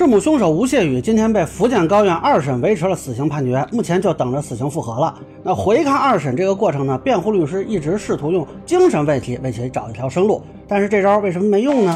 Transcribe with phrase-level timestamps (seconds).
[0.00, 5.14] 弑母凶手吴谢宇今天被福建高院二审维持了死刑判决，目前就等着死刑复核了。
[5.42, 11.94] 那回看二审这个过程呢，辩护律师一直试图用精神问题为其找一条生路，但是这招为什么没用呢？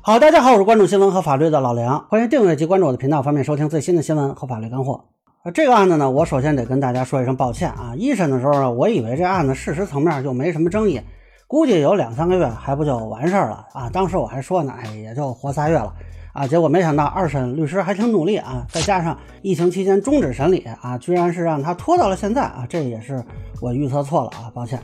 [0.00, 5.06] 好，大家好，我是关注新闻和法律的老梁，欢迎订阅及关注我的频道，方便收听最新的新闻和法律干货。
[5.52, 7.94] 这个案子呢，我首先得跟大家说一声抱歉啊。
[7.96, 11.00] 一审的时候呢，我以为这案子事实层面就没什么争议。
[11.48, 13.88] 估计有两三个月还不就完事儿了啊！
[13.92, 15.92] 当时我还说呢，哎，也就活仨月了
[16.32, 16.44] 啊！
[16.44, 22.66] 结果没想到二审律师还挺努力啊，再加上疫情期间终止审理啊，居然是让他拖到了现在啊！
[22.68, 23.22] 这也是
[23.60, 24.80] 我预测错了啊，抱歉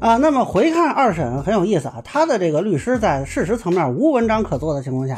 [0.00, 0.18] 啊。
[0.18, 5.16] 那么回看二审很有意思啊，他的这个律师在事实层面无文章可做的情况下，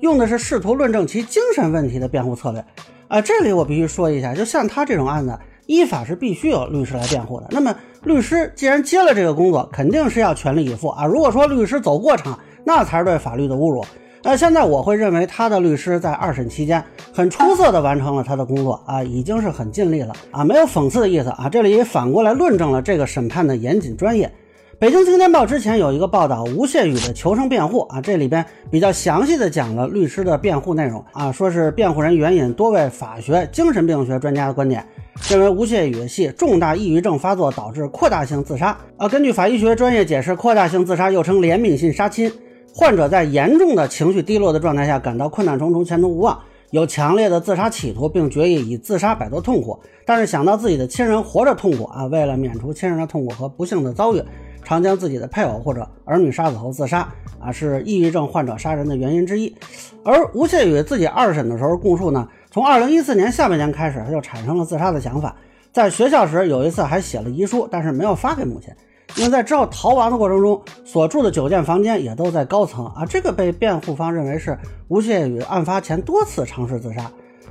[0.00, 2.62] 用的是试图论证其精神问题的辩护策略
[3.08, 3.18] 啊。
[3.18, 5.38] 这里我必须说一下，就像他这种案子。
[5.66, 7.46] 依法是必须有律师来辩护的。
[7.48, 11.04] 那么，律师既然接了这个工作，肯定是要全力以赴啊。
[11.04, 13.84] 如果说律师走过场，那才是对法律的侮辱。
[14.22, 16.82] 那现在我会认为他的律师在二审期间
[17.12, 21.48] 很出色的完成了他的工作啊，已经是很尽力了啊，没有讽刺的意思啊。
[21.50, 24.30] 这里也反过来论证了这个审判的严谨专业。
[24.84, 34.86] 北京青年报之前有一个报道吴谢宇的求生辩护啊，这里边比较详细的讲了律师的辩护内容啊，说是辩护人援引多位法学、精神病学专家的观点。
[35.30, 38.76] 认为吴谢宇系重大抑郁症发作导致扩大性自杀。
[38.98, 42.30] 啊，根据法医学专业解释，扩大性自杀又称怜悯性杀亲，
[42.74, 46.38] 患者在严重的情绪低落的状态下，感到困难重重、前途无望，
[46.72, 49.80] 有强烈的自杀企图，并决意以自杀摆脱痛苦。
[50.04, 54.22] 但是想到自己的亲人活着痛苦啊，为了免除亲人的痛苦和不幸的遭遇，
[54.64, 59.54] 常将自己的配偶或者儿女杀死后自杀啊，是抑郁症患者杀人的原因之一。
[60.02, 62.26] 而吴谢宇自己二审的时候供述呢？
[62.50, 65.36] 从二零一四年下半年开始，他就产生了自杀的想法。
[65.72, 68.72] 在学校时，有一次还写了遗书，但是没有发给母亲。
[69.16, 73.04] 因为在之后逃亡的过程中，所住的酒店房间也都在高层啊。
[73.04, 77.10] 这个被辩护方认为是吴谢宇案发前多次尝试自杀。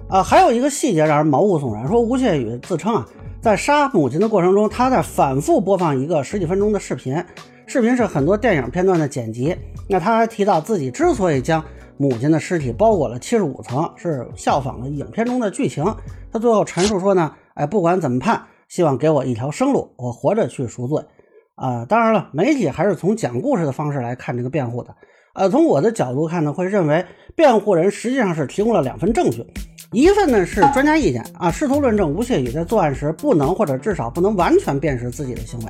[0.10, 3.08] 啊，还有一个细节让人毛骨悚然，说吴谢宇自称啊，
[3.44, 7.22] 在杀母亲的过程中，他在反复播放一个十几分钟的视频，
[7.68, 9.54] 视频是很多电影片段的剪辑。
[9.90, 11.62] 那他还提到自己之所以将
[11.98, 15.84] 母亲的尸体包裹了七十五层，是效仿了影片中的剧情。
[16.32, 21.04] 他最后陈述说呢，哎，不管怎么判，希望给我一条生路，我活着去赎罪。
[21.56, 24.96] 啊，当然了，媒体还是从讲故事的方式来看这个辩护的。
[25.34, 29.46] 呃，从我的角度看呢，会认为辩护人实际上是提供了两份证据，
[29.94, 35.68] 一份呢是专家意见啊，试图论证吴谢宇在作案时不能或者至少不能完全辨识自己的行为；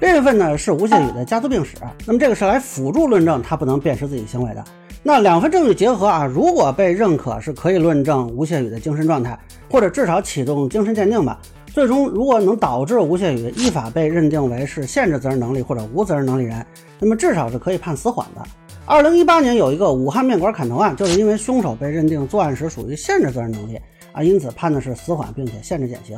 [0.00, 4.64] 另一份呢是吴谢宇的家族病史，那么这个是来辅助论证他不能辨识自己行为的。
[5.02, 9.38] 那两份证据结合啊，如果被认可，是可以论证吴谢宇的精神状态，
[9.70, 11.38] 或者至少启动精神鉴定吧。
[11.72, 16.64] 最终，如果能导致吴谢宇依法被认定为是限制责任能力或者无责任能力人，
[16.98, 18.42] 那么至少是可以判死缓的。
[18.88, 23.76] 二零一八年有一个武汉面馆砍头案，就是因为凶手被认定作案时属于限制责任能力
[24.12, 26.16] 啊，因此判的是死缓，并且限制减刑。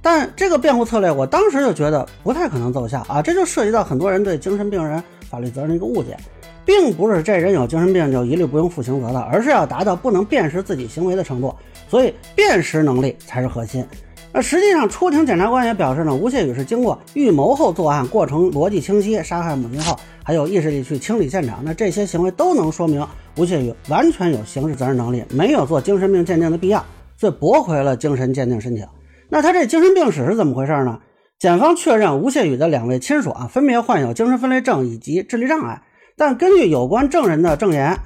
[0.00, 6.16] 但这个辩护策略，我当时就觉得不太可能奏效啊，这就涉及到很多人对精神病人法律责任的一个误解。
[6.64, 11.54] 并不是这人有精神病就一律不用负刑责的，而是要达到不能辨识自己行为的程度，
[11.88, 13.84] 所以辨识能力才是核心。
[14.32, 23.04] 那实际上，出庭检察官也表示呢，吴谢宇是经过预谋后作案，过程逻辑清晰，杀害母亲后还有意识力去清理现场，那这些行为都能说明
[23.36, 26.84] 吴谢宇完全有刑事责任能力，没有做精神病鉴定的必要，
[27.16, 28.86] 所以驳回了精神鉴定申请。
[29.30, 31.00] 那他这精神病史是怎么回事呢？
[31.38, 35.82] 检方确认吴谢宇的两位亲属啊，分别患有精神分裂症以及智力障碍。
[36.16, 37.96] 但根据有关证人的证言，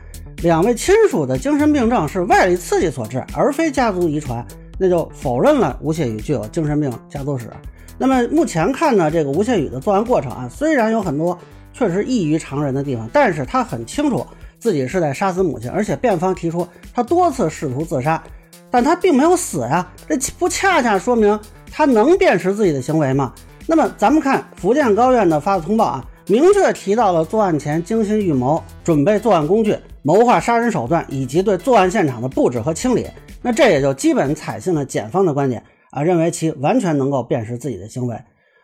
[0.42, 4.46] 两位亲属的精神病症是外力刺激所致，而非家族遗传，
[4.78, 7.50] 那就否认了吴谢宇具有精神病家族史。
[7.98, 11.38] 那么目前看呢，这个吴谢宇的作案过程啊，虽然有很多
[11.72, 14.26] 确实异于常人的地方，但是他很清楚
[14.58, 18.22] 自己是在杀死母亲，而且辩方提出他多次试图自杀，
[18.70, 21.38] 但他并没有死呀，这不恰恰说明
[21.70, 23.32] 他能辨识自己的行为吗？
[23.66, 26.04] 那么咱们看福建高院的发的通报啊。
[26.28, 33.08] 明确提到了作案前精心预谋、准备作案工具、谋划杀人手段以及对作案现场的布置和清理。
[33.42, 38.16] 那这也就基本采信了检方的观点啊，认为其完全能够辨识自己的行为。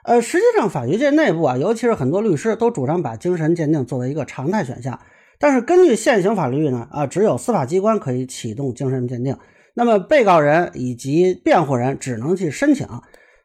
[0.04, 4.98] 呃，实际上法学界内部啊，尤其是很多律师都主张把精神鉴定作为一个常态选项。
[5.38, 9.36] 但是根据现行法律呢，啊，只有司法机关可以启动精神鉴定，
[9.74, 12.86] 那么被告人以及辩护人只能去申请。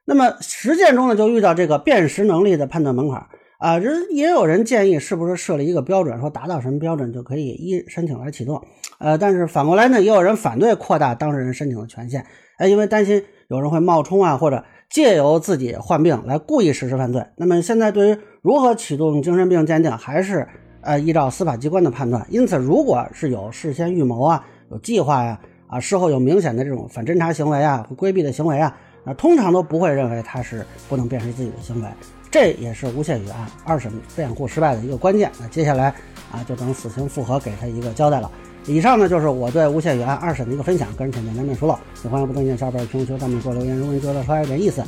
[0.05, 3.27] 那么实践中呢，就遇到这个辨识能力的判断门槛。
[3.59, 8.61] 啊，人也有人建议，是不是设立一个标准，说达到什么标准就可以依申请来启动？
[9.03, 12.25] 呃，但是反过来呢，也有人反对扩大当事人申请的权限，
[12.57, 17.21] 哎，因为担心有人会冒充啊，或者借由自己患病来故意实施犯罪。
[17.35, 20.47] 那么现在对于如何启动精神病鉴定，还是
[20.79, 22.25] 呃，依照司法机关的判断。
[22.29, 24.41] 因此，如果是有事先预谋啊，
[24.71, 28.73] 有计划呀，啊，事后有明显的这种反侦查行为啊，规避的行为啊，
[29.03, 31.89] 啊，通常都不会认为他是不能辨识自己的行为。
[32.31, 35.29] 这也是诬陷与案二审辩护失败的一个关键。
[35.41, 35.93] 那接下来
[36.31, 38.31] 啊，就等死刑复核给他一个交代了。
[38.65, 43.77] 以上呢就是我对无限与案二审的一个分享，个人浅见难免疏漏，喜欢不同意见小伙伴评论区弹幕给我留言。
[43.77, 44.83] 如果您觉得稍微有点意思，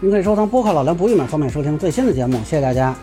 [0.00, 2.38] 您可以收藏播客老梁不郁闷，方便收听最新的节目。
[2.38, 2.94] 谢谢大家。